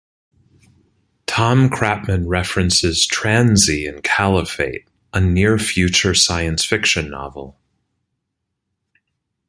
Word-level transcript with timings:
Tom 1.27 1.69
Kratman 1.69 2.23
references 2.25 3.07
tranzi 3.07 3.85
in 3.87 4.01
"Caliphate", 4.01 4.87
a 5.13 5.21
near 5.21 5.59
future 5.59 6.15
science 6.15 6.65
fiction 6.65 7.07
novel. 7.11 7.59